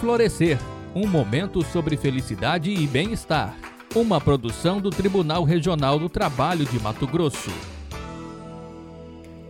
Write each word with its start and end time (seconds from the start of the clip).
Florescer 0.00 0.58
um 0.94 1.06
momento 1.06 1.64
sobre 1.64 1.96
felicidade 1.96 2.70
e 2.70 2.86
bem-estar. 2.86 3.56
Uma 3.94 4.20
produção 4.20 4.78
do 4.78 4.90
Tribunal 4.90 5.42
Regional 5.42 5.98
do 5.98 6.06
Trabalho 6.06 6.66
de 6.66 6.78
Mato 6.78 7.06
Grosso. 7.06 7.50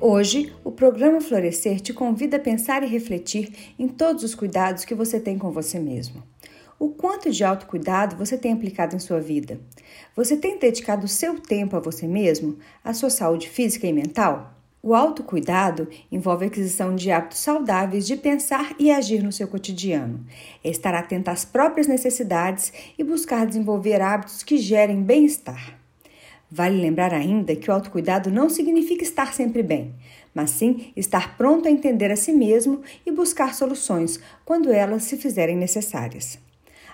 Hoje, 0.01 0.55
o 0.63 0.71
programa 0.71 1.21
Florescer 1.21 1.81
te 1.81 1.93
convida 1.93 2.37
a 2.37 2.41
pensar 2.41 2.85
e 2.85 2.87
refletir 2.87 3.75
em 3.77 3.89
todos 3.89 4.23
os 4.23 4.37
cuidados 4.37 4.85
que 4.85 4.95
você 4.95 5.19
tem 5.19 5.37
com 5.37 5.51
você 5.51 5.81
mesmo. 5.81 6.23
O 6.79 6.91
quanto 6.91 7.29
de 7.29 7.43
autocuidado 7.43 8.17
você 8.17 8.39
tem 8.39 8.53
aplicado 8.53 8.95
em 8.95 9.01
sua 9.01 9.21
vida? 9.21 9.61
Você 10.15 10.37
tem 10.37 10.61
dedicado 10.61 11.09
seu 11.09 11.41
tempo 11.41 11.77
a 11.77 11.81
você 11.81 12.07
mesmo, 12.07 12.57
à 12.85 12.95
sua 12.95 13.11
saúde 13.11 13.49
física 13.49 13.87
e 13.87 13.93
mental? 13.93 14.55
O 14.89 14.95
autocuidado 14.95 15.89
envolve 16.13 16.45
a 16.45 16.47
aquisição 16.47 16.95
de 16.95 17.11
hábitos 17.11 17.39
saudáveis 17.39 18.07
de 18.07 18.17
pensar 18.17 18.73
e 18.79 18.93
agir 18.93 19.21
no 19.21 19.33
seu 19.33 19.49
cotidiano, 19.49 20.25
é 20.63 20.71
estar 20.71 20.95
atento 20.95 21.29
às 21.29 21.45
próprias 21.45 21.89
necessidades 21.89 22.73
e 22.97 23.03
buscar 23.03 23.49
desenvolver 23.49 24.01
hábitos 24.01 24.45
que 24.45 24.57
gerem 24.57 25.03
bem-estar. 25.03 25.77
Vale 26.49 26.81
lembrar 26.81 27.13
ainda 27.13 27.57
que 27.57 27.69
o 27.69 27.75
autocuidado 27.75 28.31
não 28.31 28.49
significa 28.49 29.03
estar 29.03 29.35
sempre 29.35 29.61
bem, 29.61 29.93
mas 30.33 30.51
sim 30.51 30.93
estar 30.95 31.37
pronto 31.37 31.67
a 31.67 31.71
entender 31.73 32.13
a 32.13 32.17
si 32.17 32.33
mesmo 32.33 32.83
e 33.05 33.11
buscar 33.11 33.55
soluções 33.55 34.21
quando 34.45 34.71
elas 34.71 35.03
se 35.03 35.17
fizerem 35.17 35.57
necessárias. 35.57 36.39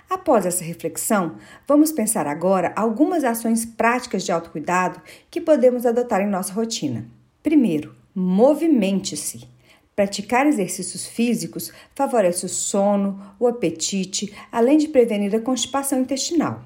Após 0.09 0.47
essa 0.47 0.63
reflexão, 0.63 1.35
vamos 1.67 1.91
pensar 1.91 2.25
agora 2.25 2.73
algumas 2.75 3.23
ações 3.23 3.63
práticas 3.67 4.23
de 4.23 4.31
autocuidado 4.31 4.99
que 5.29 5.39
podemos 5.39 5.85
adotar 5.85 6.21
em 6.21 6.27
nossa 6.27 6.53
rotina. 6.53 7.05
Primeiro, 7.43 7.93
movimente-se. 8.15 9.45
Praticar 9.93 10.47
exercícios 10.47 11.05
físicos 11.05 11.71
favorece 11.93 12.45
o 12.45 12.49
sono, 12.49 13.21
o 13.37 13.45
apetite, 13.45 14.33
além 14.49 14.77
de 14.77 14.87
prevenir 14.87 15.35
a 15.35 15.41
constipação 15.41 15.99
intestinal. 15.99 16.63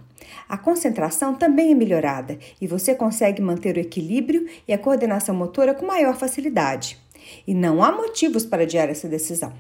A 0.48 0.58
concentração 0.58 1.34
também 1.34 1.72
é 1.72 1.76
melhorada 1.76 2.38
e 2.62 2.68
você 2.68 2.94
consegue 2.94 3.42
manter 3.42 3.76
o 3.76 3.80
equilíbrio 3.80 4.48
e 4.68 4.72
a 4.72 4.78
coordenação 4.78 5.36
motora 5.36 5.74
com 5.74 5.86
maior 5.86 6.16
facilidade. 6.16 6.98
E 7.46 7.56
não 7.56 7.84
há 7.84 7.92
motivos 7.92 8.46
para 8.46 8.62
adiar 8.62 8.88
essa 8.88 9.08
decisão. 9.10 9.52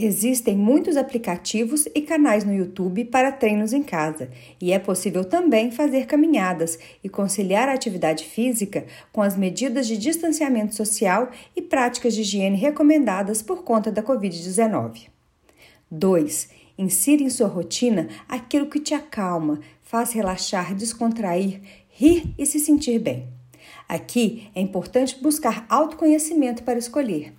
Existem 0.00 0.56
muitos 0.56 0.96
aplicativos 0.96 1.88
e 1.92 2.02
canais 2.02 2.44
no 2.44 2.54
YouTube 2.54 3.06
para 3.06 3.32
treinos 3.32 3.72
em 3.72 3.82
casa, 3.82 4.30
e 4.60 4.70
é 4.70 4.78
possível 4.78 5.24
também 5.24 5.72
fazer 5.72 6.06
caminhadas 6.06 6.78
e 7.02 7.08
conciliar 7.08 7.68
a 7.68 7.72
atividade 7.72 8.24
física 8.24 8.86
com 9.12 9.22
as 9.22 9.36
medidas 9.36 9.88
de 9.88 9.98
distanciamento 9.98 10.72
social 10.76 11.32
e 11.56 11.60
práticas 11.60 12.14
de 12.14 12.20
higiene 12.20 12.56
recomendadas 12.56 13.42
por 13.42 13.64
conta 13.64 13.90
da 13.90 14.00
Covid-19. 14.00 15.08
2. 15.90 16.48
Insira 16.78 17.24
em 17.24 17.28
sua 17.28 17.48
rotina 17.48 18.06
aquilo 18.28 18.66
que 18.66 18.78
te 18.78 18.94
acalma, 18.94 19.58
faz 19.82 20.12
relaxar, 20.12 20.76
descontrair, 20.76 21.60
rir 21.88 22.32
e 22.38 22.46
se 22.46 22.60
sentir 22.60 23.00
bem. 23.00 23.26
Aqui 23.88 24.48
é 24.54 24.60
importante 24.60 25.20
buscar 25.20 25.66
autoconhecimento 25.68 26.62
para 26.62 26.78
escolher. 26.78 27.32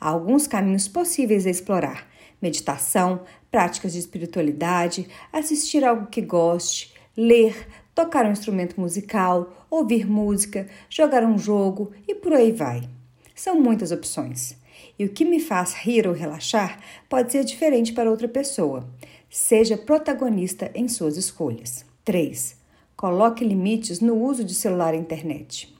Há 0.00 0.08
alguns 0.08 0.46
caminhos 0.46 0.88
possíveis 0.88 1.46
a 1.46 1.50
explorar: 1.50 2.08
meditação, 2.40 3.22
práticas 3.50 3.92
de 3.92 3.98
espiritualidade, 3.98 5.08
assistir 5.32 5.84
algo 5.84 6.06
que 6.06 6.20
goste, 6.20 6.92
ler, 7.16 7.66
tocar 7.94 8.26
um 8.26 8.32
instrumento 8.32 8.80
musical, 8.80 9.66
ouvir 9.70 10.06
música, 10.06 10.68
jogar 10.88 11.24
um 11.24 11.38
jogo 11.38 11.92
e 12.06 12.14
por 12.14 12.32
aí 12.32 12.52
vai. 12.52 12.88
São 13.34 13.60
muitas 13.60 13.92
opções. 13.92 14.56
E 14.98 15.04
o 15.04 15.08
que 15.08 15.24
me 15.24 15.40
faz 15.40 15.74
rir 15.74 16.06
ou 16.06 16.14
relaxar 16.14 16.78
pode 17.08 17.32
ser 17.32 17.44
diferente 17.44 17.92
para 17.92 18.10
outra 18.10 18.28
pessoa. 18.28 18.88
Seja 19.30 19.76
protagonista 19.76 20.70
em 20.74 20.88
suas 20.88 21.16
escolhas. 21.16 21.84
3. 22.04 22.56
Coloque 22.96 23.44
limites 23.44 24.00
no 24.00 24.14
uso 24.14 24.44
de 24.44 24.54
celular 24.54 24.94
e 24.94 24.98
internet. 24.98 25.72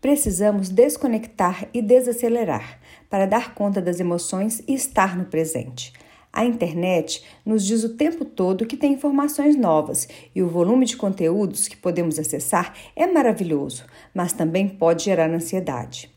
Precisamos 0.00 0.68
desconectar 0.68 1.68
e 1.74 1.82
desacelerar 1.82 2.78
para 3.10 3.26
dar 3.26 3.54
conta 3.54 3.82
das 3.82 3.98
emoções 3.98 4.62
e 4.66 4.74
estar 4.74 5.16
no 5.16 5.24
presente. 5.24 5.92
A 6.32 6.44
internet 6.44 7.24
nos 7.44 7.64
diz 7.64 7.82
o 7.82 7.96
tempo 7.96 8.24
todo 8.24 8.66
que 8.66 8.76
tem 8.76 8.92
informações 8.92 9.56
novas 9.56 10.06
e 10.34 10.42
o 10.42 10.48
volume 10.48 10.84
de 10.84 10.96
conteúdos 10.96 11.66
que 11.66 11.76
podemos 11.76 12.18
acessar 12.18 12.74
é 12.94 13.06
maravilhoso, 13.06 13.84
mas 14.14 14.32
também 14.32 14.68
pode 14.68 15.04
gerar 15.04 15.30
ansiedade. 15.30 16.14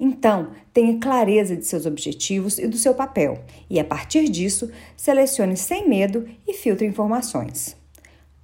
Então, 0.00 0.52
tenha 0.72 0.98
clareza 0.98 1.56
de 1.56 1.66
seus 1.66 1.84
objetivos 1.84 2.58
e 2.58 2.68
do 2.68 2.78
seu 2.78 2.94
papel, 2.94 3.42
e 3.68 3.80
a 3.80 3.84
partir 3.84 4.28
disso, 4.28 4.70
selecione 4.96 5.56
sem 5.56 5.88
medo 5.88 6.26
e 6.46 6.54
filtre 6.54 6.86
informações. 6.86 7.76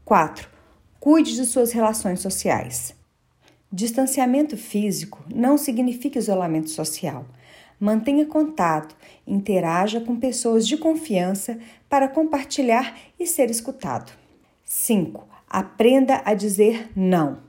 4. 0.05 0.49
Cuide 0.99 1.37
de 1.37 1.47
suas 1.47 1.71
relações 1.73 2.21
sociais. 2.21 2.95
Distanciamento 3.77 4.57
físico 4.57 5.25
não 5.35 5.59
significa 5.59 6.17
isolamento 6.17 6.71
social. 6.71 7.27
Mantenha 7.81 8.25
contato, 8.25 8.95
interaja 9.27 10.01
com 10.01 10.15
pessoas 10.15 10.65
de 10.65 10.77
confiança 10.77 11.59
para 11.89 12.07
compartilhar 12.07 12.97
e 13.19 13.27
ser 13.27 13.51
escutado. 13.51 14.13
5. 14.65 15.27
Aprenda 15.51 16.23
a 16.25 16.35
dizer 16.35 16.89
não. 16.95 17.41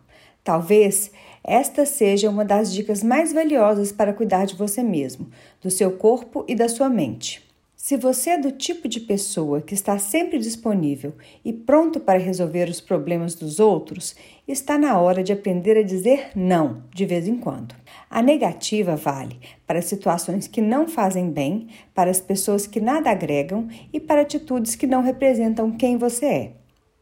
Talvez 0.43 1.11
esta 1.43 1.85
seja 1.85 2.27
uma 2.27 2.43
das 2.43 2.73
dicas 2.73 3.03
mais 3.03 3.31
valiosas 3.31 3.91
para 3.91 4.11
cuidar 4.11 4.45
de 4.45 4.55
você 4.55 4.81
mesmo, 4.81 5.29
do 5.61 5.69
seu 5.69 5.91
corpo 5.91 6.43
e 6.47 6.55
da 6.55 6.67
sua 6.67 6.89
mente. 6.89 7.47
Se 7.75 7.97
você 7.97 8.31
é 8.31 8.37
do 8.37 8.53
tipo 8.53 8.87
de 8.87 9.01
pessoa 9.01 9.61
que 9.61 9.73
está 9.73 9.99
sempre 9.99 10.39
disponível 10.39 11.13
e 11.43 11.51
pronto 11.51 11.99
para 11.99 12.17
resolver 12.17 12.69
os 12.69 12.79
problemas 12.79 13.35
dos 13.35 13.59
outros, 13.59 14.15
está 14.47 14.77
na 14.77 14.97
hora 14.97 15.21
de 15.21 15.33
aprender 15.33 15.77
a 15.77 15.83
dizer 15.83 16.29
não 16.35 16.83
de 16.93 17.05
vez 17.05 17.27
em 17.27 17.37
quando. 17.37 17.75
A 18.09 18.21
negativa 18.21 18.95
vale 18.95 19.39
para 19.67 19.81
situações 19.81 20.47
que 20.47 20.61
não 20.61 20.87
fazem 20.87 21.29
bem, 21.29 21.67
para 21.93 22.09
as 22.09 22.21
pessoas 22.21 22.65
que 22.65 22.79
nada 22.79 23.11
agregam 23.11 23.67
e 23.91 23.99
para 23.99 24.21
atitudes 24.21 24.73
que 24.75 24.87
não 24.87 25.03
representam 25.03 25.69
quem 25.69 25.97
você 25.97 26.25
é. 26.25 26.51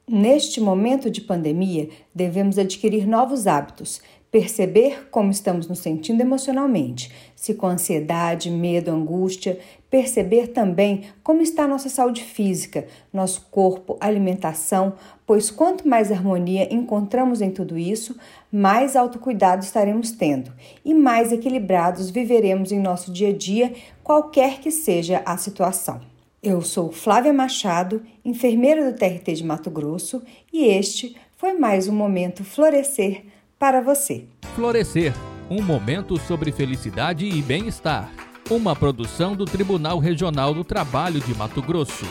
Neste 0.09 0.59
momento 0.59 1.09
de 1.09 1.21
pandemia, 1.21 1.87
devemos 2.13 2.57
adquirir 2.57 3.07
novos 3.07 3.47
hábitos, 3.47 4.01
perceber 4.33 5.09
como 5.11 5.29
estamos 5.29 5.67
nos 5.67 5.77
sentindo 5.77 6.21
emocionalmente, 6.21 7.11
se 7.35 7.53
com 7.53 7.67
ansiedade, 7.67 8.49
medo, 8.49 8.89
angústia, 8.89 9.59
perceber 9.91 10.47
também 10.47 11.03
como 11.21 11.43
está 11.43 11.67
nossa 11.67 11.87
saúde 11.87 12.23
física, 12.23 12.87
nosso 13.13 13.45
corpo, 13.51 13.95
alimentação, 14.01 14.93
pois 15.27 15.51
quanto 15.51 15.87
mais 15.87 16.11
harmonia 16.11 16.67
encontramos 16.73 17.41
em 17.41 17.51
tudo 17.51 17.77
isso, 17.77 18.17
mais 18.51 18.95
autocuidado 18.95 19.63
estaremos 19.63 20.09
tendo 20.09 20.51
e 20.83 20.95
mais 20.95 21.31
equilibrados 21.31 22.09
viveremos 22.09 22.71
em 22.71 22.79
nosso 22.79 23.13
dia 23.13 23.29
a 23.29 23.37
dia, 23.37 23.71
qualquer 24.03 24.59
que 24.59 24.71
seja 24.71 25.21
a 25.27 25.37
situação. 25.37 26.01
Eu 26.41 26.63
sou 26.63 26.91
Flávia 26.91 27.31
Machado, 27.31 28.01
enfermeira 28.25 28.91
do 28.91 28.97
TRT 28.97 29.31
de 29.35 29.43
Mato 29.43 29.69
Grosso, 29.69 30.23
e 30.51 30.65
este 30.65 31.15
foi 31.37 31.53
mais 31.53 31.87
um 31.87 31.93
momento 31.93 32.43
Florescer 32.43 33.25
para 33.63 33.79
você. 33.79 34.27
Florescer 34.57 35.13
um 35.49 35.61
momento 35.61 36.19
sobre 36.19 36.51
felicidade 36.51 37.25
e 37.25 37.41
bem-estar. 37.41 38.11
Uma 38.49 38.75
produção 38.75 39.37
do 39.37 39.45
Tribunal 39.45 39.99
Regional 39.99 40.53
do 40.53 40.65
Trabalho 40.65 41.21
de 41.21 41.33
Mato 41.33 41.61
Grosso. 41.61 42.05